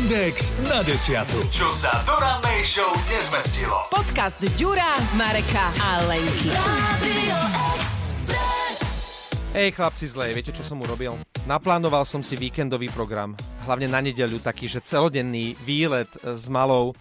Index 0.00 0.48
na 0.64 0.80
desiatu. 0.80 1.36
Čo 1.52 1.68
sa 1.68 1.92
do 2.08 2.16
rannej 2.16 2.64
show 2.64 2.88
nezmestilo. 3.12 3.84
Podcast 3.92 4.40
Ďura, 4.56 4.96
Mareka 5.12 5.68
a 5.76 6.00
Lenky. 6.08 6.48
Hej 9.52 9.76
chlapci 9.76 10.08
zlej, 10.08 10.32
viete 10.32 10.56
čo 10.56 10.64
som 10.64 10.80
urobil? 10.80 11.20
Naplánoval 11.44 12.08
som 12.08 12.24
si 12.24 12.32
víkendový 12.32 12.88
program, 12.88 13.36
hlavne 13.68 13.92
na 13.92 14.00
nedeľu 14.00 14.40
taký, 14.40 14.72
že 14.72 14.80
celodenný 14.80 15.52
výlet 15.68 16.08
s 16.24 16.48
malou 16.48 16.96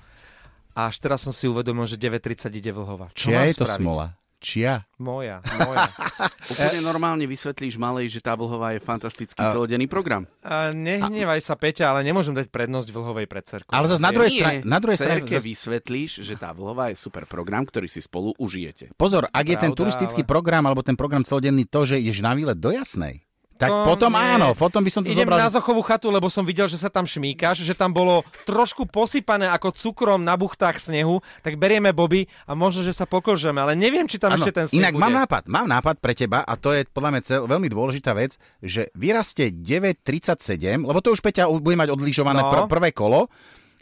a 0.75 0.91
až 0.91 0.99
teraz 0.99 1.23
som 1.23 1.31
si 1.31 1.47
uvedomil, 1.47 1.87
že 1.87 1.95
9.30 1.95 2.51
ide 2.51 2.75
Vlhova. 2.75 3.15
Čo 3.15 3.31
mám 3.31 3.47
je 3.47 3.55
to 3.55 3.63
spraviť? 3.63 3.79
smola? 3.79 4.11
Čia? 4.39 4.87
Moja, 4.95 5.43
moja. 5.59 5.91
Úplne 6.51 6.79
normálne 6.79 7.27
vysvetlíš 7.27 7.75
malej, 7.75 8.07
že 8.07 8.19
tá 8.19 8.35
vlhová 8.35 8.71
je 8.71 8.79
fantastický 8.79 9.35
A- 9.35 9.51
celodenný 9.51 9.83
program. 9.85 10.31
A 10.39 10.71
nehnevaj 10.71 11.43
sa 11.43 11.59
Peťa, 11.59 11.91
ale 11.91 12.07
nemôžem 12.07 12.31
dať 12.31 12.47
prednosť 12.47 12.87
Vlhovej 12.89 13.27
pred 13.27 13.43
cerkou. 13.43 13.71
Ale 13.71 13.91
zase 13.91 13.99
na 13.99 14.11
druhej 14.11 14.31
strane... 14.31 14.59
Na 14.63 14.79
druhej 14.79 14.95
strane 14.95 15.27
zas- 15.27 15.43
vysvetlíš, 15.43 16.23
že 16.23 16.33
tá 16.35 16.51
vlhová 16.51 16.87
je 16.89 16.97
super 16.97 17.27
program, 17.27 17.67
ktorý 17.67 17.85
si 17.85 17.99
spolu 17.99 18.31
užijete. 18.35 18.95
Pozor, 18.95 19.27
ak 19.27 19.45
je 19.45 19.57
ten 19.59 19.71
Pravda, 19.71 19.77
turistický 19.77 20.23
ale- 20.23 20.31
program 20.31 20.63
alebo 20.63 20.81
ten 20.81 20.95
program 20.95 21.27
celodenný 21.27 21.67
to, 21.67 21.83
že 21.83 21.99
ideš 21.99 22.23
na 22.23 22.31
výlet 22.31 22.55
do 22.55 22.71
Jasnej, 22.71 23.19
tak 23.59 23.67
To 23.69 23.83
potom 23.85 24.09
nie. 24.09 24.23
áno, 24.31 24.47
potom 24.53 24.79
by 24.79 24.87
som 24.87 25.03
to 25.03 25.11
Idem 25.11 25.27
zobral... 25.27 25.35
na 25.37 25.51
Zochovú 25.51 25.81
chatu, 25.81 26.07
lebo 26.07 26.25
som 26.25 26.41
videl, 26.41 26.65
že 26.65 26.75
sa 26.75 26.87
tam 26.87 27.03
šmíkaš, 27.03 27.59
že 27.59 27.73
tam 27.73 27.91
bolo 27.91 28.23
trošku 28.43 28.87
posypané 28.87 29.45
ako 29.45 29.69
cukrom 29.69 30.17
na 30.17 30.33
buchtách 30.33 30.79
snehu, 30.79 31.19
tak 31.37 31.55
berieme 31.55 31.91
Bobby 31.91 32.23
a 32.43 32.53
možno, 32.53 32.79
že 32.79 32.91
sa 32.91 33.03
pokožeme, 33.03 33.59
ale 33.59 33.75
neviem, 33.75 34.05
či 34.05 34.15
tam 34.15 34.31
Áno, 34.31 34.39
ešte 34.39 34.53
ten 34.53 34.65
sneh 34.65 34.79
inak 34.79 34.93
bude. 34.93 35.03
mám 35.03 35.15
nápad, 35.19 35.43
mám 35.45 35.67
nápad 35.67 35.95
pre 35.97 36.13
teba 36.13 36.39
a 36.39 36.55
to 36.55 36.71
je 36.71 36.87
podľa 36.87 37.11
mňa 37.11 37.21
cel, 37.21 37.41
veľmi 37.43 37.67
dôležitá 37.67 38.11
vec, 38.11 38.33
že 38.57 38.87
vyraste 38.93 39.51
9.37, 39.51 40.47
lebo 40.79 40.99
to 40.99 41.11
už 41.11 41.19
Peťa 41.19 41.51
bude 41.51 41.75
mať 41.75 41.91
odlížované 41.91 42.39
No. 42.39 42.47
pr- 42.47 42.69
prvé 42.69 42.89
kolo 42.89 43.27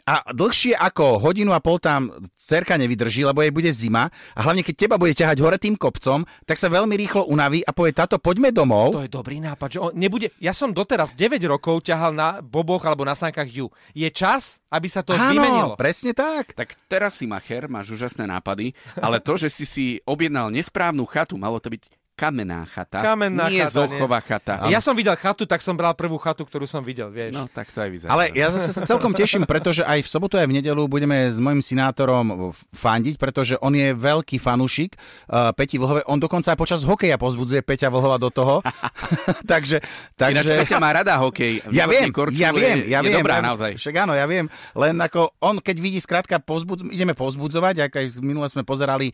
a 0.08 0.24
dlhšie 0.32 0.72
ako 0.72 1.20
hodinu 1.20 1.52
a 1.52 1.60
pol 1.60 1.76
tam 1.76 2.08
cerka 2.32 2.80
nevydrží, 2.80 3.28
lebo 3.28 3.44
jej 3.44 3.52
bude 3.52 3.68
zima 3.68 4.08
a 4.32 4.40
hlavne 4.40 4.64
keď 4.64 4.74
teba 4.88 4.96
bude 4.96 5.12
ťahať 5.12 5.36
hore 5.44 5.60
tým 5.60 5.76
kopcom, 5.76 6.24
tak 6.48 6.56
sa 6.56 6.72
veľmi 6.72 6.96
rýchlo 6.96 7.28
unaví 7.28 7.60
a 7.60 7.76
povie, 7.76 7.92
táto 7.92 8.16
poďme 8.16 8.48
domov. 8.48 8.96
To 8.96 9.04
je 9.04 9.12
dobrý 9.12 9.44
nápad, 9.44 9.68
že 9.68 9.78
on 9.84 9.92
nebude... 9.92 10.32
Ja 10.40 10.56
som 10.56 10.72
doteraz 10.72 11.12
9 11.12 11.36
rokov 11.44 11.84
ťahal 11.84 12.16
na 12.16 12.40
boboch 12.40 12.80
alebo 12.88 13.04
na 13.04 13.12
sánkach 13.12 13.52
ju. 13.52 13.68
Je 13.92 14.08
čas, 14.08 14.64
aby 14.72 14.88
sa 14.88 15.04
to 15.04 15.12
vymenilo. 15.12 15.76
presne 15.76 16.16
tak. 16.16 16.56
Tak 16.56 16.72
teraz 16.88 17.20
si 17.20 17.28
macher, 17.28 17.68
máš 17.68 17.92
úžasné 17.92 18.24
nápady, 18.24 18.72
ale 18.96 19.20
to, 19.20 19.36
že 19.36 19.52
si 19.52 19.68
si 19.68 19.86
objednal 20.08 20.48
nesprávnu 20.48 21.04
chatu, 21.04 21.36
malo 21.36 21.60
to 21.60 21.68
byť 21.68 21.97
kamenná 22.18 22.66
chata, 22.66 22.98
Kamenná 22.98 23.46
nie 23.46 23.62
chata, 23.62 23.86
nie. 23.86 23.94
zochová 23.94 24.18
chata. 24.18 24.66
Ja 24.66 24.82
som 24.82 24.98
videl 24.98 25.14
chatu, 25.14 25.46
tak 25.46 25.62
som 25.62 25.78
bral 25.78 25.94
prvú 25.94 26.18
chatu, 26.18 26.42
ktorú 26.42 26.66
som 26.66 26.82
videl, 26.82 27.06
vieš. 27.14 27.38
No, 27.38 27.46
tak 27.46 27.70
to 27.70 27.78
aj 27.78 27.90
vyzerá. 27.94 28.10
Ale 28.10 28.34
ja 28.34 28.50
zase 28.50 28.74
sa 28.74 28.82
celkom 28.82 29.14
teším, 29.14 29.46
pretože 29.46 29.86
aj 29.86 30.02
v 30.02 30.08
sobotu, 30.10 30.34
aj 30.34 30.50
v 30.50 30.58
nedelu 30.58 30.82
budeme 30.90 31.30
s 31.30 31.38
mojim 31.38 31.62
sinátorom 31.62 32.50
fandiť, 32.74 33.14
pretože 33.14 33.54
on 33.62 33.70
je 33.70 33.94
veľký 33.94 34.42
fanúšik 34.42 34.98
uh, 35.30 35.54
Peti 35.54 35.78
Vlhove. 35.78 36.02
On 36.10 36.18
dokonca 36.18 36.50
aj 36.50 36.58
počas 36.58 36.80
hokeja 36.82 37.14
pozbudzuje 37.14 37.62
Peťa 37.62 37.86
Vlhova 37.94 38.18
do 38.18 38.34
toho. 38.34 38.58
takže, 39.52 39.78
Ináč 40.18 40.42
takže... 40.42 40.54
Peťa 40.66 40.82
má 40.82 40.90
rada 40.90 41.14
hokej. 41.22 41.62
Ja 41.70 41.86
viem, 41.86 42.10
ja 42.34 42.50
viem, 42.50 42.90
ja 42.90 42.98
je 42.98 43.10
viem. 43.14 43.18
dobrá 43.22 43.38
ja, 43.38 43.54
naozaj. 43.54 43.78
Však 43.78 43.94
áno, 44.08 44.18
ja 44.18 44.26
viem. 44.26 44.50
Len 44.74 44.98
ako 44.98 45.38
on, 45.38 45.62
keď 45.62 45.76
vidí 45.78 46.02
skrátka, 46.02 46.42
pozbud, 46.42 46.90
ideme 46.90 47.12
pozbudzovať, 47.14 47.86
ak 47.86 47.92
aj 48.00 48.06
minule 48.24 48.48
sme 48.48 48.64
pozerali, 48.66 49.12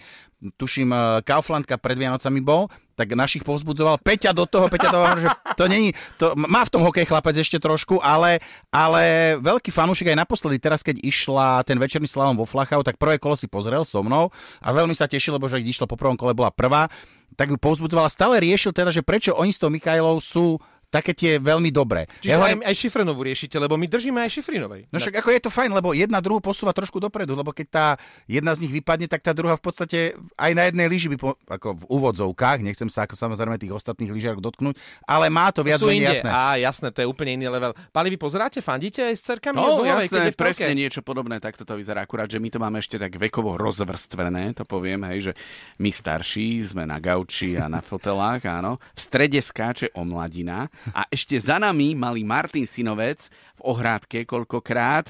tuším, 0.57 0.95
eh, 0.95 1.01
Kauflandka 1.27 1.77
pred 1.77 1.99
Vianocami 1.99 2.41
bol, 2.41 2.71
tak 2.95 3.13
našich 3.13 3.43
povzbudzoval. 3.43 3.99
Peťa 4.01 4.31
do 4.31 4.47
toho, 4.47 4.71
Peťa 4.71 4.89
do 4.91 4.99
toho, 5.03 5.17
že 5.19 5.29
to 5.59 5.65
není, 5.67 5.91
to 6.17 6.33
má 6.39 6.63
v 6.63 6.73
tom 6.73 6.83
hokej 6.87 7.07
chlapec 7.07 7.35
ešte 7.35 7.59
trošku, 7.59 7.99
ale, 7.99 8.39
ale 8.71 9.37
veľký 9.43 9.75
fanúšik 9.75 10.15
aj 10.15 10.23
naposledy, 10.23 10.63
teraz 10.63 10.81
keď 10.81 11.03
išla 11.03 11.67
ten 11.67 11.77
večerný 11.77 12.07
slalom 12.07 12.39
vo 12.39 12.47
Flachau, 12.47 12.87
tak 12.87 12.97
prvé 12.97 13.19
kolo 13.19 13.35
si 13.35 13.51
pozrel 13.51 13.83
so 13.83 14.01
mnou 14.01 14.31
a 14.63 14.69
veľmi 14.71 14.95
sa 14.95 15.11
tešil, 15.11 15.37
lebo 15.37 15.51
že 15.51 15.59
išlo 15.61 15.91
po 15.91 15.99
prvom 15.99 16.15
kole 16.15 16.33
bola 16.33 16.55
prvá, 16.55 16.87
tak 17.35 17.51
ju 17.51 17.59
povzbudzoval. 17.59 18.07
Stále 18.07 18.39
riešil 18.39 18.71
teda, 18.71 18.95
že 18.95 19.03
prečo 19.03 19.35
oni 19.35 19.51
s 19.51 19.59
tou 19.59 19.71
Mikajlou 19.71 20.23
sú 20.23 20.63
také 20.95 21.11
tie 21.11 21.43
veľmi 21.43 21.75
dobré. 21.75 22.07
Čiže 22.23 22.39
hovorím- 22.39 22.63
aj, 22.63 22.71
aj 22.71 22.75
Šifrenovú 22.79 23.21
riešite, 23.27 23.59
lebo 23.59 23.75
my 23.75 23.87
držíme 23.91 24.23
aj 24.23 24.31
Šifrinovej. 24.31 24.87
No 24.95 25.03
však 25.03 25.19
ako 25.19 25.29
je 25.35 25.41
to 25.43 25.51
fajn, 25.51 25.71
lebo 25.75 25.91
jedna 25.91 26.23
druhú 26.23 26.39
posúva 26.39 26.71
trošku 26.71 27.03
dopredu, 27.03 27.35
lebo 27.35 27.51
keď 27.51 27.67
tá 27.67 27.87
jedna 28.31 28.55
z 28.55 28.63
nich 28.63 28.73
vypadne, 28.79 29.11
tak 29.11 29.27
tá 29.27 29.35
druhá 29.35 29.59
v 29.59 29.65
podstate 29.67 29.99
aj 30.39 30.51
na 30.55 30.71
jednej 30.71 30.87
lyži 30.87 31.11
by, 31.11 31.17
po, 31.19 31.35
ako 31.51 31.83
v 31.83 31.85
úvodzovkách, 31.91 32.63
nechcem 32.63 32.87
sa 32.87 33.11
ako 33.11 33.19
samozrejme 33.19 33.59
tých 33.59 33.75
ostatných 33.75 34.15
lyžiarov 34.15 34.39
dotknúť, 34.39 34.79
ale 35.03 35.27
má 35.27 35.51
to 35.51 35.67
viac 35.67 35.83
Sú 35.83 35.91
menej 35.91 36.23
jasné. 36.23 36.31
Á, 36.31 36.55
jasné, 36.63 36.89
to 36.95 37.03
je 37.03 37.09
úplne 37.11 37.35
iný 37.35 37.51
level. 37.51 37.75
Pali, 37.91 38.15
vy 38.15 38.19
pozeráte, 38.21 38.63
fandíte 38.63 39.03
aj 39.03 39.15
s 39.19 39.23
cerkami? 39.27 39.59
No 39.59 39.83
keď 39.83 40.07
jasné, 40.07 40.19
je 40.31 40.39
presne 40.39 40.73
niečo 40.79 41.01
podobné, 41.03 41.43
takto 41.43 41.67
to 41.67 41.75
vyzerá. 41.75 42.05
Akurát, 42.05 42.29
že 42.31 42.39
my 42.39 42.53
to 42.53 42.63
máme 42.63 42.79
ešte 42.79 43.01
tak 43.01 43.17
vekovo 43.17 43.57
rozvrstvené, 43.59 44.55
to 44.55 44.63
poviem, 44.63 45.03
hej, 45.11 45.31
že 45.31 45.33
my 45.81 45.91
starší 45.91 46.63
sme 46.63 46.85
na 46.85 47.01
gauči 47.01 47.57
a 47.57 47.67
na 47.67 47.81
fotelách, 47.81 48.45
áno. 48.47 48.77
V 48.93 49.01
strede 49.01 49.41
skáče 49.41 49.91
omladina 49.97 50.69
a 50.93 51.07
ešte 51.07 51.39
za 51.39 51.57
nami 51.57 51.95
malý 51.95 52.21
Martin 52.21 52.65
Sinovec 52.65 53.31
v 53.57 53.61
ohrádke 53.65 54.27
koľkokrát 54.27 55.09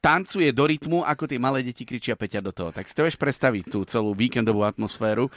tancuje 0.00 0.48
do 0.50 0.64
rytmu, 0.64 1.04
ako 1.04 1.24
tie 1.24 1.36
malé 1.36 1.60
deti 1.60 1.84
kričia 1.84 2.16
Peťa 2.16 2.40
do 2.40 2.50
toho. 2.50 2.72
Tak 2.72 2.88
si 2.88 2.96
to 2.96 3.04
vieš 3.04 3.16
predstaviť, 3.16 3.68
tú 3.68 3.84
celú 3.84 4.12
víkendovú 4.12 4.64
atmosféru. 4.64 5.28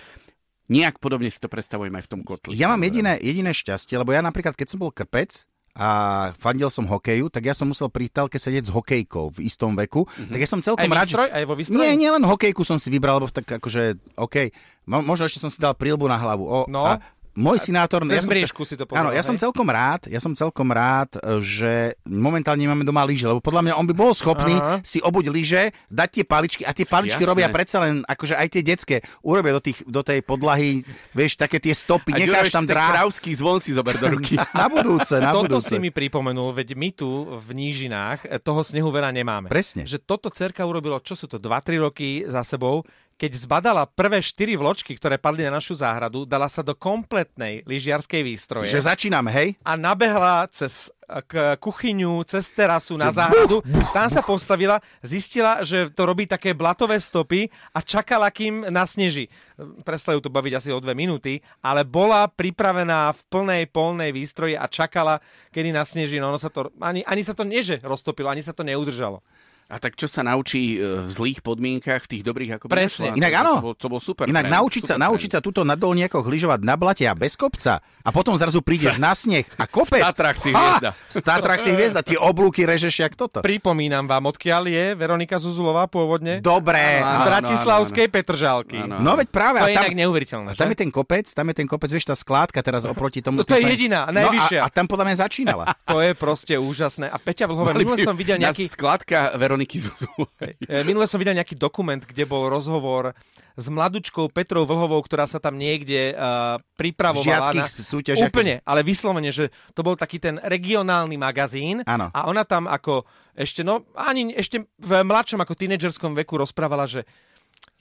Nejak 0.70 0.98
podobne 0.98 1.28
si 1.28 1.42
to 1.42 1.50
predstavujem 1.50 1.92
aj 1.92 2.06
v 2.06 2.12
tom 2.12 2.22
kotli. 2.22 2.54
Ja 2.54 2.70
mám 2.70 2.80
jediné, 2.80 3.18
jediné 3.18 3.52
šťastie, 3.52 3.98
lebo 3.98 4.14
ja 4.14 4.22
napríklad, 4.22 4.54
keď 4.54 4.68
som 4.70 4.80
bol 4.80 4.92
krpec, 4.92 5.44
a 5.80 5.90
fandil 6.36 6.68
som 6.68 6.84
hokeju, 6.84 7.32
tak 7.32 7.46
ja 7.46 7.56
som 7.56 7.70
musel 7.72 7.88
pri 7.88 8.12
telke 8.12 8.36
sedieť 8.36 8.68
s 8.68 8.72
hokejkou 8.74 9.32
v 9.32 9.48
istom 9.48 9.78
veku. 9.80 10.04
Mm-hmm. 10.04 10.32
Tak 10.34 10.40
ja 10.42 10.50
som 10.50 10.60
Aj 10.60 10.66
celkom 10.66 10.92
rád, 10.92 11.08
že- 11.08 11.16
výstroj? 11.16 11.30
Aj 11.32 11.44
vo 11.46 11.56
výstroji? 11.56 11.80
Nie, 11.80 11.92
nie 11.96 12.10
len 12.10 12.24
hokejku 12.26 12.62
som 12.68 12.76
si 12.76 12.92
vybral, 12.92 13.22
lebo 13.22 13.32
tak 13.32 13.48
akože, 13.48 13.96
OK. 14.20 14.52
Mo- 14.86 15.06
Možno 15.06 15.24
ešte 15.24 15.40
som 15.40 15.48
si 15.48 15.56
dal 15.56 15.72
prílbu 15.74 16.04
na 16.06 16.20
hlavu. 16.20 16.44
O, 16.44 16.60
No. 16.68 16.84
a 16.84 17.00
môj 17.40 17.58
sinátor... 17.64 18.04
Cez 18.04 18.20
ja 18.20 18.24
som 18.28 18.32
briežku 18.36 18.62
si 18.68 18.76
to 18.76 18.84
pozrel, 18.84 19.00
Áno, 19.00 19.10
ja 19.16 19.24
som 19.24 19.40
hej? 19.40 19.48
celkom 19.48 19.64
rád, 19.72 20.12
ja 20.12 20.20
som 20.20 20.36
celkom 20.36 20.68
rád, 20.68 21.16
že 21.40 21.96
momentálne 22.04 22.60
nemáme 22.60 22.84
doma 22.84 23.08
lyže, 23.08 23.24
lebo 23.26 23.40
podľa 23.40 23.64
mňa 23.64 23.74
on 23.80 23.88
by 23.88 23.94
bol 23.96 24.12
schopný 24.12 24.60
Aha. 24.60 24.84
si 24.84 25.00
obuť 25.00 25.26
lyže, 25.32 25.72
dať 25.88 26.10
tie 26.20 26.26
paličky 26.28 26.62
a 26.68 26.76
tie 26.76 26.84
paličky 26.84 27.24
Jasné. 27.24 27.32
robia 27.32 27.48
predsa 27.48 27.80
len, 27.80 28.04
akože 28.04 28.36
aj 28.36 28.48
tie 28.52 28.62
detské, 28.62 28.96
urobia 29.24 29.56
do, 29.56 29.64
tých, 29.64 29.80
do 29.88 30.04
tej 30.04 30.20
podlahy, 30.20 30.84
vieš, 31.16 31.40
také 31.40 31.64
tie 31.64 31.72
stopy, 31.72 32.12
A 32.12 32.20
necháš 32.20 32.52
tam 32.52 32.68
ten 32.68 32.76
drát. 32.76 32.92
kravský 33.00 33.32
zvon 33.40 33.64
si 33.64 33.72
zober 33.72 33.96
do 33.96 34.20
ruky. 34.20 34.36
Na 34.60 34.68
budúce, 34.68 35.16
na 35.24 35.32
Toto 35.32 35.56
budúce. 35.64 35.72
si 35.72 35.78
mi 35.80 35.88
pripomenul, 35.94 36.52
veď 36.52 36.76
my 36.76 36.90
tu 36.92 37.08
v 37.40 37.50
nížinách 37.56 38.28
toho 38.44 38.60
snehu 38.60 38.92
veľa 38.92 39.16
nemáme. 39.16 39.48
Presne. 39.48 39.88
Že 39.88 40.04
toto 40.04 40.28
cerka 40.28 40.68
urobilo, 40.68 41.00
čo 41.00 41.16
sú 41.16 41.32
to, 41.32 41.40
2-3 41.40 41.80
roky 41.80 42.10
za 42.28 42.44
sebou, 42.44 42.84
keď 43.20 43.32
zbadala 43.36 43.84
prvé 43.84 44.24
4 44.24 44.56
vločky, 44.56 44.96
ktoré 44.96 45.20
padli 45.20 45.44
na 45.44 45.60
našu 45.60 45.76
záhradu, 45.76 46.24
dala 46.24 46.48
sa 46.48 46.64
do 46.64 46.72
kompletnej 46.72 47.68
lyžiarskej 47.68 48.24
výstroje 48.24 48.72
Že 48.72 48.96
začíname, 48.96 49.28
hej? 49.36 49.60
a 49.60 49.76
nabehla 49.76 50.48
cez 50.48 50.88
k 51.26 51.58
kuchyňu, 51.58 52.22
cez 52.22 52.54
terasu 52.54 52.94
na 52.94 53.10
záhradu. 53.10 53.66
Tam 53.90 54.06
sa 54.14 54.22
postavila, 54.22 54.78
zistila, 55.02 55.66
že 55.66 55.90
to 55.90 56.06
robí 56.06 56.30
také 56.30 56.54
blatové 56.54 57.02
stopy 57.02 57.50
a 57.74 57.82
čakala, 57.82 58.30
kým 58.30 58.70
nasneží. 58.70 59.26
Ju 59.58 60.22
to 60.22 60.30
baviť 60.30 60.54
asi 60.62 60.70
o 60.70 60.78
dve 60.78 60.94
minúty, 60.94 61.42
ale 61.66 61.82
bola 61.82 62.30
pripravená 62.30 63.10
v 63.14 63.22
plnej 63.26 63.64
polnej 63.74 64.14
výstroji 64.14 64.54
a 64.54 64.70
čakala, 64.70 65.18
kedy 65.50 65.74
nasneží. 65.74 66.22
No 66.22 66.30
ono 66.30 66.38
sa 66.38 66.54
to, 66.54 66.70
ani, 66.78 67.02
ani 67.04 67.26
sa 67.26 67.34
to 67.34 67.42
nie, 67.42 67.66
že 67.66 67.82
roztopilo, 67.82 68.30
ani 68.30 68.46
sa 68.46 68.54
to 68.54 68.62
neudržalo. 68.62 69.26
A 69.70 69.78
tak 69.78 69.94
čo 69.94 70.10
sa 70.10 70.26
naučí 70.26 70.76
e, 70.76 71.06
v 71.06 71.10
zlých 71.10 71.46
podmienkach, 71.46 72.02
v 72.10 72.18
tých 72.18 72.24
dobrých 72.26 72.58
ako 72.58 72.74
Presne. 72.74 73.14
došla? 73.14 73.22
Inak 73.22 73.32
To- 73.32 73.40
áno. 73.40 73.54
To 73.54 73.62
bol, 73.62 73.76
to 73.78 73.88
bol 73.88 74.02
super 74.02 74.26
Inak 74.26 74.50
trend, 74.50 74.56
naučiť 74.58 74.82
sa, 74.82 74.94
super 74.98 75.04
naučiť 75.06 75.30
sa 75.30 75.40
túto 75.46 75.62
na 75.62 75.78
dolniakoch 75.78 76.26
lyžovať 76.26 76.60
na 76.66 76.74
blate 76.74 77.06
a 77.06 77.14
bez 77.14 77.38
kopca 77.38 77.78
a 77.78 78.10
potom 78.10 78.34
zrazu 78.34 78.66
prídeš 78.66 78.98
na 78.98 79.14
sneh 79.14 79.46
a 79.62 79.70
kopec. 79.70 80.02
V 80.02 80.10
Tatrách 80.10 80.38
si 80.42 80.50
hviezda. 80.50 80.90
V 81.14 81.22
Tatrách 81.22 81.62
si 81.62 81.70
hviezda, 81.70 82.02
tie 82.02 82.18
oblúky 82.18 82.66
režeš 82.66 82.98
jak 82.98 83.14
toto. 83.14 83.46
Pripomínam 83.46 84.10
vám, 84.10 84.26
odkiaľ 84.26 84.64
je 84.66 84.86
Veronika 84.98 85.38
Zuzulová 85.38 85.86
pôvodne? 85.86 86.42
Dobre. 86.42 86.82
Z 86.82 87.06
Áno, 87.06 87.14
áno, 87.14 87.28
Bratislavskej 87.30 88.08
Petržalky. 88.10 88.78
Áno. 88.82 88.98
No 89.06 89.14
veď 89.14 89.30
práve. 89.30 89.62
To 89.62 89.66
a 89.66 89.70
je 89.70 89.78
tam, 89.78 89.86
inak 89.86 89.98
neuveriteľné, 90.02 90.48
a 90.50 90.58
tam 90.58 90.70
je 90.74 90.78
ten 90.82 90.90
kopec, 90.90 91.30
tam 91.30 91.46
je 91.46 91.56
ten 91.62 91.68
kopec, 91.70 91.90
vieš, 91.94 92.10
tá 92.10 92.18
skládka 92.18 92.58
teraz 92.66 92.90
oproti 92.90 93.22
tomu. 93.22 93.42
No 93.42 93.46
to 93.46 93.54
je 93.54 93.62
sa- 93.62 93.70
jediná, 93.70 94.10
no 94.10 94.18
najvyššia. 94.18 94.66
a, 94.66 94.66
a 94.66 94.74
tam 94.74 94.90
podľa 94.90 95.06
mňa 95.14 95.18
začínala. 95.22 95.64
To 95.86 96.02
je 96.02 96.18
proste 96.18 96.58
úžasné. 96.58 97.06
A 97.06 97.22
Peťa 97.22 97.46
Vlhové, 97.46 97.78
Mali 97.78 97.86
minule 97.86 98.02
som 98.02 98.18
videl 98.18 98.42
nejaký... 98.42 98.66
Skladka 98.66 99.36
Veroniky 99.60 99.78
Zuzu. 99.84 100.08
E, 100.40 100.88
Minule 100.88 101.04
som 101.04 101.20
videl 101.20 101.36
nejaký 101.36 101.60
dokument, 101.60 102.00
kde 102.00 102.24
bol 102.24 102.48
rozhovor 102.48 103.12
s 103.60 103.68
mladučkou 103.68 104.32
Petrou 104.32 104.64
Vlhovou, 104.64 105.04
ktorá 105.04 105.28
sa 105.28 105.44
tam 105.44 105.60
niekde 105.60 106.16
uh, 106.16 106.56
pripravovala. 106.80 107.52
Žiackých 107.52 107.68
na... 107.76 107.84
súťažiach. 107.84 108.32
Úplne, 108.32 108.64
ale 108.64 108.80
vyslovene, 108.88 109.36
že 109.36 109.52
to 109.76 109.84
bol 109.84 110.00
taký 110.00 110.16
ten 110.24 110.40
regionálny 110.40 111.20
magazín 111.20 111.84
Áno. 111.84 112.08
a 112.16 112.20
ona 112.32 112.48
tam 112.48 112.72
ako 112.72 113.04
ešte, 113.36 113.68
no 113.68 113.84
ani 114.00 114.32
ešte 114.32 114.64
v 114.80 114.92
mladšom 115.04 115.44
ako 115.44 115.60
tínedžerskom 115.60 116.16
veku 116.16 116.40
rozprávala, 116.40 116.88
že 116.88 117.04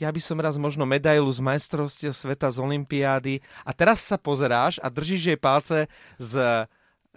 ja 0.02 0.10
by 0.10 0.18
som 0.18 0.38
raz 0.42 0.58
možno 0.58 0.82
medailu 0.82 1.30
z 1.30 1.38
majstrovstiev 1.38 2.10
sveta 2.10 2.50
z 2.50 2.58
Olympiády 2.58 3.38
a 3.62 3.70
teraz 3.70 4.02
sa 4.02 4.18
pozeráš 4.18 4.82
a 4.82 4.90
držíš 4.90 5.34
jej 5.34 5.38
palce 5.38 5.86
z 6.18 6.66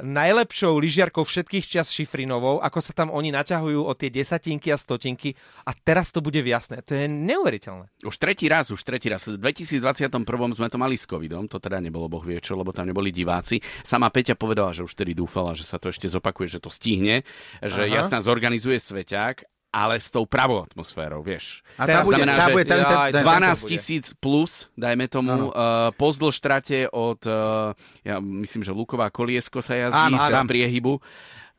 najlepšou 0.01 0.77
lyžiarkou 0.81 1.21
všetkých 1.23 1.65
čas 1.65 1.93
Šifrinovou, 1.93 2.59
ako 2.59 2.79
sa 2.81 2.91
tam 2.91 3.13
oni 3.13 3.29
naťahujú 3.31 3.85
o 3.85 3.93
tie 3.93 4.09
desatinky 4.09 4.73
a 4.73 4.77
stotinky 4.77 5.37
a 5.65 5.71
teraz 5.77 6.09
to 6.09 6.19
bude 6.19 6.41
jasné. 6.41 6.81
To 6.83 6.97
je 6.97 7.05
neuveriteľné. 7.05 7.87
Už 8.01 8.15
tretí 8.17 8.49
raz, 8.49 8.73
už 8.73 8.81
tretí 8.81 9.07
raz. 9.07 9.29
V 9.29 9.37
2021 9.37 10.09
sme 10.57 10.67
to 10.67 10.77
mali 10.81 10.97
s 10.97 11.05
covidom, 11.05 11.45
to 11.45 11.61
teda 11.61 11.77
nebolo 11.77 12.09
boh 12.09 12.25
vie 12.25 12.41
čo, 12.41 12.57
lebo 12.57 12.73
tam 12.73 12.89
neboli 12.89 13.13
diváci. 13.13 13.61
Sama 13.85 14.09
Peťa 14.09 14.33
povedala, 14.33 14.73
že 14.73 14.81
už 14.81 14.97
tedy 14.97 15.13
dúfala, 15.13 15.53
že 15.53 15.63
sa 15.63 15.77
to 15.77 15.93
ešte 15.93 16.09
zopakuje, 16.09 16.57
že 16.57 16.59
to 16.59 16.73
stihne, 16.73 17.21
že 17.61 17.85
Aha. 17.85 18.01
jasná 18.01 18.19
zorganizuje 18.19 18.81
Sveťák, 18.81 19.50
ale 19.71 19.95
s 19.97 20.11
tou 20.11 20.27
pravou 20.27 20.59
atmosférou, 20.59 21.23
vieš. 21.23 21.63
A 21.79 21.87
tá 21.87 22.03
bude, 22.03 22.19
znamená, 22.19 22.35
tá 22.35 22.45
že 22.51 22.55
bude 22.59 22.67
ten, 22.67 22.83
ten, 22.83 22.99
ten, 23.15 23.23
12 23.23 23.71
tisíc 23.71 24.05
plus, 24.19 24.67
dajme 24.75 25.07
tomu, 25.07 25.49
uh, 25.49 25.95
pozdĺž 25.95 26.35
trate 26.43 26.79
od, 26.91 27.23
uh, 27.23 27.71
ja 28.03 28.19
myslím, 28.19 28.67
že 28.67 28.75
Luková 28.75 29.07
koliesko 29.07 29.63
sa 29.63 29.79
jazdí 29.79 30.11
Áno, 30.11 30.27
cez 30.27 30.37
áno. 30.43 30.49
priehybu. 30.51 30.99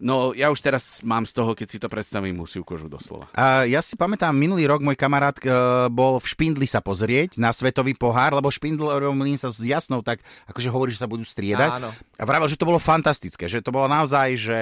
No, 0.03 0.35
ja 0.35 0.51
už 0.51 0.59
teraz 0.59 0.99
mám 1.07 1.23
z 1.23 1.31
toho, 1.31 1.55
keď 1.55 1.67
si 1.71 1.79
to 1.79 1.87
predstavím, 1.87 2.43
husiu 2.43 2.67
kožu 2.67 2.91
doslova. 2.91 3.31
A 3.39 3.63
ja 3.71 3.79
si 3.79 3.95
pamätám, 3.95 4.35
minulý 4.35 4.67
rok 4.67 4.83
môj 4.83 4.99
kamarát 4.99 5.39
e, 5.39 5.47
bol 5.95 6.19
v 6.19 6.27
Špindli 6.27 6.67
sa 6.67 6.83
pozrieť 6.83 7.39
na 7.39 7.55
svetový 7.55 7.95
pohár, 7.95 8.35
lebo 8.35 8.51
Špindl 8.51 8.91
Mlín 9.15 9.39
sa 9.39 9.55
s 9.55 9.63
Jasnou 9.63 10.03
tak, 10.03 10.19
akože 10.51 10.75
hovorí, 10.75 10.91
že 10.91 10.99
sa 10.99 11.07
budú 11.07 11.23
striedať. 11.23 11.79
Áno. 11.79 11.95
A 12.19 12.25
vravel, 12.27 12.51
že 12.51 12.59
to 12.59 12.67
bolo 12.67 12.83
fantastické, 12.83 13.47
že 13.47 13.63
to 13.63 13.71
bolo 13.71 13.87
naozaj, 13.87 14.35
že... 14.35 14.61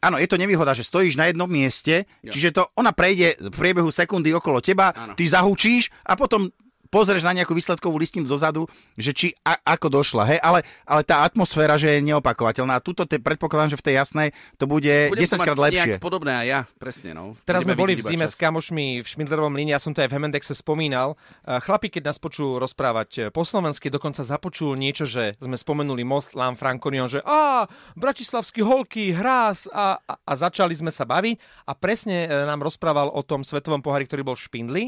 Áno, 0.00 0.16
je 0.16 0.24
to 0.24 0.40
nevýhoda, 0.40 0.72
že 0.72 0.80
stojíš 0.80 1.14
na 1.14 1.28
jednom 1.28 1.44
mieste, 1.44 2.08
Jo. 2.24 2.32
čiže 2.32 2.56
to 2.56 2.62
ona 2.72 2.88
prejde 2.90 3.36
v 3.36 3.52
priebehu 3.52 3.92
sekundy 3.92 4.32
okolo 4.32 4.64
teba, 4.64 4.96
Áno. 4.96 5.12
ty 5.12 5.28
zahučíš 5.28 5.92
a 6.08 6.16
potom 6.16 6.48
pozrieš 6.90 7.22
na 7.22 7.32
nejakú 7.32 7.54
výsledkovú 7.54 7.96
listinu 7.96 8.26
dozadu, 8.26 8.66
že 8.98 9.14
či 9.14 9.26
a, 9.46 9.56
ako 9.62 10.02
došla, 10.02 10.22
hej, 10.36 10.38
ale, 10.42 10.66
ale 10.84 11.02
tá 11.06 11.22
atmosféra, 11.22 11.78
že 11.78 11.96
je 11.96 12.04
neopakovateľná. 12.10 12.76
A 12.76 12.84
tuto 12.84 13.06
te, 13.06 13.22
predpokladám, 13.22 13.72
že 13.72 13.78
v 13.78 13.84
tej 13.86 13.94
jasnej 14.02 14.28
to 14.58 14.66
bude 14.66 15.14
Budem 15.14 15.24
10 15.24 15.30
to 15.30 15.38
mať 15.38 15.46
krát 15.46 15.60
lepšie. 15.62 15.92
nejak 15.96 16.02
podobné 16.02 16.32
aj 16.44 16.46
ja, 16.50 16.60
presne, 16.76 17.10
no. 17.14 17.38
Teraz 17.46 17.64
sme 17.64 17.78
boli 17.78 17.94
v 17.94 18.02
zime 18.02 18.26
čas. 18.26 18.34
s 18.34 18.42
kamošmi 18.42 19.00
v 19.00 19.06
Šmidlerovom 19.06 19.54
líne, 19.54 19.72
ja 19.72 19.80
som 19.80 19.94
to 19.94 20.02
aj 20.02 20.10
v 20.10 20.14
Hemendexe 20.18 20.52
spomínal. 20.52 21.14
Chlapi, 21.46 21.88
keď 21.88 22.10
nás 22.10 22.18
počul 22.18 22.58
rozprávať 22.58 23.10
eh, 23.16 23.22
po 23.30 23.46
slovensky, 23.46 23.88
dokonca 23.88 24.26
započul 24.26 24.74
niečo, 24.74 25.06
že 25.06 25.38
sme 25.38 25.54
spomenuli 25.54 26.02
most 26.02 26.34
Lám 26.34 26.58
Frankonion, 26.58 27.06
že 27.06 27.22
a 27.22 27.70
bratislavský 27.94 28.66
holky, 28.66 29.14
hráz 29.14 29.70
a, 29.70 30.02
a, 30.02 30.14
a 30.18 30.32
začali 30.34 30.74
sme 30.74 30.90
sa 30.90 31.06
baviť 31.06 31.38
a 31.70 31.72
presne 31.78 32.26
eh, 32.26 32.44
nám 32.44 32.66
rozprával 32.66 33.14
o 33.14 33.22
tom 33.22 33.46
svetovom 33.46 33.78
pohári, 33.78 34.10
ktorý 34.10 34.26
bol 34.26 34.36
v 34.36 34.44
Špindli 34.44 34.84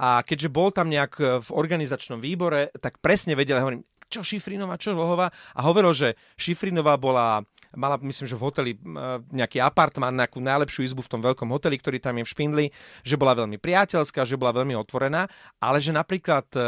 a 0.00 0.24
keďže 0.24 0.48
bol 0.48 0.72
tam 0.72 0.88
nejak 0.88 1.12
eh, 1.20 1.39
v 1.40 1.50
organizačnom 1.50 2.20
výbore, 2.20 2.70
tak 2.78 3.00
presne 3.00 3.34
vedel, 3.34 3.58
ja 3.58 3.64
hovorím, 3.64 3.84
čo 4.10 4.26
Šifrinová, 4.26 4.74
čo 4.76 4.92
Vlhová 4.92 5.30
a 5.30 5.60
hovoril, 5.64 5.94
že 5.94 6.08
Šifrinová 6.34 6.98
bola 6.98 7.46
mala 7.76 7.94
myslím, 8.02 8.26
že 8.26 8.34
v 8.34 8.42
hoteli 8.42 8.72
nejaký 9.30 9.62
apartmán, 9.62 10.14
nejakú 10.14 10.42
najlepšiu 10.42 10.90
izbu 10.90 11.06
v 11.06 11.12
tom 11.12 11.22
veľkom 11.22 11.46
hoteli, 11.54 11.78
ktorý 11.78 12.02
tam 12.02 12.18
je 12.18 12.26
v 12.26 12.32
Špindli, 12.32 12.66
že 13.06 13.14
bola 13.14 13.38
veľmi 13.38 13.62
priateľská, 13.62 14.26
že 14.26 14.34
bola 14.34 14.50
veľmi 14.50 14.74
otvorená, 14.74 15.30
ale 15.62 15.78
že 15.78 15.94
napríklad 15.94 16.46
e, 16.50 16.60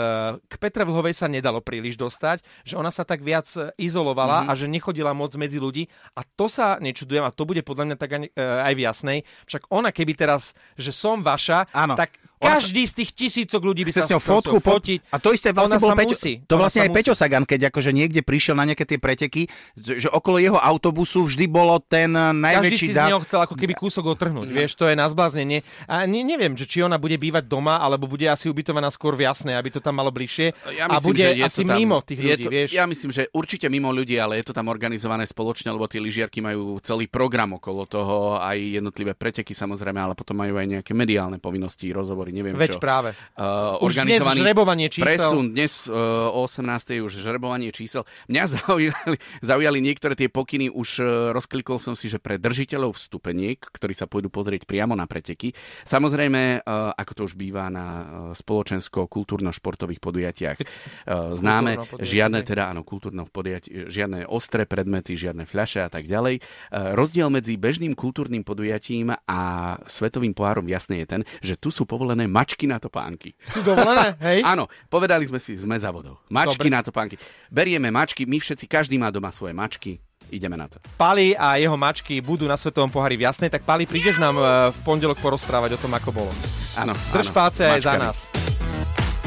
k 0.47 0.55
Petre 0.63 0.87
Vlhovej 0.87 1.19
sa 1.19 1.27
nedalo 1.27 1.59
príliš 1.59 1.99
dostať, 1.99 2.47
že 2.63 2.79
ona 2.79 2.95
sa 2.95 3.03
tak 3.03 3.19
viac 3.25 3.51
e, 3.59 3.75
izolovala 3.83 4.47
mm-hmm. 4.47 4.51
a 4.51 4.59
že 4.59 4.67
nechodila 4.71 5.11
moc 5.11 5.35
medzi 5.35 5.59
ľudí 5.59 5.91
a 6.15 6.23
to 6.23 6.47
sa 6.47 6.79
nečudujem 6.79 7.27
a 7.27 7.35
to 7.35 7.43
bude 7.43 7.63
podľa 7.67 7.85
mňa 7.93 7.97
tak 7.99 8.11
ani- 8.15 8.33
e, 8.33 8.43
aj 8.43 8.73
v 8.79 8.81
jasnej. 8.87 9.19
Však 9.51 9.75
ona 9.75 9.91
keby 9.91 10.15
teraz, 10.15 10.55
že 10.79 10.95
som 10.95 11.19
vaša, 11.27 11.67
Áno. 11.75 11.99
tak 11.99 12.15
Každý 12.43 12.83
z 12.83 12.93
tých 12.99 13.11
tisícok 13.15 13.61
ľudí 13.63 13.87
by 13.87 13.91
chce 13.95 14.03
sa 14.03 14.07
s 14.07 14.13
ňou 14.13 14.23
fotku, 14.23 14.57
po- 14.59 14.75
fotiť. 14.75 14.99
A 15.15 15.17
to 15.23 15.31
isté 15.31 15.55
vlastne 15.55 15.79
bol 15.79 15.95
Peťo, 15.95 16.19
musí. 16.19 16.33
to 16.43 16.55
vlastne 16.59 16.83
aj 16.83 16.91
musí. 16.91 16.99
Peťo 16.99 17.13
Sagan, 17.15 17.45
keď 17.47 17.71
akože 17.71 17.91
niekde 17.95 18.21
prišiel 18.27 18.59
na 18.59 18.67
nejaké 18.67 18.83
tie 18.83 18.99
preteky, 18.99 19.47
že 19.79 20.11
okolo 20.11 20.43
jeho 20.43 20.59
autobusu 20.59 21.23
vždy 21.23 21.47
bolo 21.47 21.79
ten 21.79 22.11
eh, 22.13 22.35
Každý 22.35 22.43
najväčší 22.43 22.87
si 22.89 22.93
z 22.93 22.99
dáv. 22.99 23.09
neho 23.15 23.21
chcel 23.23 23.41
ako 23.47 23.55
keby 23.55 23.73
kúsok 23.79 24.05
otrhnúť, 24.11 24.49
vieš, 24.51 24.75
to 24.75 24.91
je 24.91 24.95
na 24.99 25.07
zbláznenie. 25.07 25.63
A 25.87 26.03
ne, 26.05 26.27
neviem, 26.27 26.53
že 26.59 26.67
či 26.67 26.83
ona 26.83 26.99
bude 26.99 27.15
bývať 27.15 27.47
doma, 27.47 27.79
alebo 27.79 28.11
bude 28.11 28.27
asi 28.27 28.51
ubytovaná 28.51 28.91
skôr 28.91 29.15
v 29.15 29.31
jasnej, 29.31 29.55
aby 29.55 29.71
to 29.71 29.79
tam 29.79 30.03
malo 30.03 30.11
bližšie. 30.11 30.51
Ja 30.75 30.91
a 30.91 30.99
myslím, 30.99 31.07
bude 31.07 31.23
že 31.23 31.31
je 31.39 31.45
asi 31.47 31.63
to 31.63 31.69
tam, 31.69 31.77
mimo 31.79 31.99
tých 32.03 32.19
je 32.19 32.35
ľudí, 32.35 32.45
to, 32.45 32.51
vieš. 32.51 32.69
Ja 32.75 32.85
myslím, 32.89 33.11
že 33.15 33.23
určite 33.31 33.67
mimo 33.71 33.95
ľudí, 33.95 34.19
ale 34.19 34.43
je 34.43 34.51
to 34.51 34.55
tam 34.57 34.67
organizované 34.67 35.23
spoločne, 35.29 35.71
lebo 35.71 35.87
tie 35.87 36.03
lyžiarky 36.03 36.43
majú 36.43 36.81
celý 36.83 37.07
program 37.07 37.55
okolo 37.57 37.87
toho, 37.87 38.17
aj 38.41 38.59
jednotlivé 38.59 39.13
preteky 39.13 39.53
samozrejme, 39.53 40.01
ale 40.01 40.17
potom 40.17 40.35
majú 40.35 40.57
aj 40.57 40.67
nejaké 40.81 40.93
mediálne 40.97 41.37
povinnosti, 41.39 41.87
rozhovory, 41.93 42.32
neviem 42.33 42.57
Veď 42.57 42.77
čo. 42.77 42.81
práve. 42.81 43.13
Uh, 43.37 43.77
Už 43.85 44.01
dnes 44.01 44.25
žrebovanie 44.25 44.89
čísel. 44.89 45.07
Presun, 45.07 45.53
dnes 45.53 45.87
uh, 45.87 46.33
o 46.33 46.49
18. 46.49 47.05
už 47.05 47.13
žrebovanie 47.21 47.69
čísel. 47.71 48.09
Mňa 48.33 48.45
zaujali, 48.57 49.17
zaujali 49.45 49.79
niektoré 49.85 50.17
tie 50.17 50.33
pokyny, 50.33 50.73
už 50.73 50.89
uh, 50.99 51.07
rozklikol 51.37 51.77
som 51.79 51.93
si, 51.93 52.09
že 52.09 52.17
pre 52.17 52.41
držiteľov 52.41 52.97
vstupeniek, 52.97 53.61
ktorí 53.61 53.93
sa 53.93 54.09
pôjdu 54.09 54.33
pozrieť 54.33 54.65
priamo 54.65 54.97
na 54.97 55.05
preteky. 55.05 55.53
Samozrejme, 55.85 56.65
uh, 56.65 56.97
ako 56.97 57.13
to 57.13 57.23
už 57.29 57.35
býva 57.37 57.69
na 57.69 57.87
uh, 57.87 58.05
spoločensko-kultúrno-športových 58.33 60.01
podujatiach, 60.01 60.59
uh, 60.65 61.37
známe 61.37 61.77
Kultúrno-podujatí, 61.77 62.09
žiadne 62.09 62.41
teda, 62.43 62.63
áno, 62.73 62.81
kultúrno 62.83 63.23
podujati, 63.29 63.69
žiadne 63.93 64.25
ostré 64.27 64.65
predmety, 64.65 65.15
žiadne 65.15 65.45
fľaše 65.45 65.85
a 65.85 65.91
tak 65.93 66.09
ďalej. 66.09 66.41
Uh, 66.73 66.97
rozdiel 66.97 67.29
medzi 67.29 67.61
bežným 67.61 67.93
kultúrnym 67.93 68.43
podujatím 68.43 69.13
a 69.13 69.41
svetovým 69.85 70.33
pohárom 70.33 70.65
jasne 70.67 71.05
je 71.05 71.07
ten, 71.07 71.23
že 71.45 71.59
tu 71.61 71.69
sú 71.69 71.85
povolené 71.85 72.22
mačky 72.27 72.67
na 72.67 72.79
topánky. 72.83 73.35
Sú 73.47 73.63
dovolené, 73.63 74.19
hej? 74.29 74.43
Áno, 74.43 74.67
povedali 74.91 75.27
sme 75.27 75.39
si, 75.39 75.55
sme 75.57 75.79
za 75.79 75.91
vodou. 75.91 76.19
Mačky 76.29 76.69
Dobre. 76.69 76.77
na 76.77 76.81
topánky. 76.83 77.15
Berieme 77.49 77.89
mačky, 77.93 78.27
my 78.27 78.39
všetci, 78.39 78.65
každý 78.67 78.97
má 78.99 79.13
doma 79.13 79.31
svoje 79.31 79.55
mačky. 79.55 80.03
Ideme 80.33 80.57
na 80.57 80.71
to. 80.71 80.81
Pali 80.97 81.37
a 81.37 81.61
jeho 81.61 81.75
mačky 81.77 82.23
budú 82.25 82.49
na 82.49 82.57
Svetovom 82.57 82.89
pohári 82.89 83.21
v 83.21 83.27
jasnej, 83.29 83.53
tak 83.53 83.67
Pali, 83.69 83.85
prídeš 83.85 84.17
nám 84.17 84.39
e, 84.39 84.45
v 84.73 84.79
pondelok 84.87 85.21
porozprávať 85.21 85.77
o 85.77 85.79
tom, 85.83 85.93
ako 85.93 86.11
bolo. 86.15 86.33
Áno, 86.79 86.97
Drž 87.13 87.29
áno, 87.29 87.37
páce 87.37 87.63
aj 87.69 87.81
za 87.85 87.95
nás. 88.01 88.17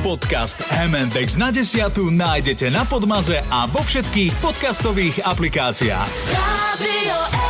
Podcast 0.02 0.62
M&X 0.86 1.38
na 1.42 1.50
desiatu 1.50 2.14
nájdete 2.14 2.70
na 2.70 2.86
Podmaze 2.86 3.42
a 3.50 3.66
vo 3.70 3.82
všetkých 3.82 4.38
podcastových 4.42 5.26
aplikáciách. 5.26 6.10
Radio 6.34 7.45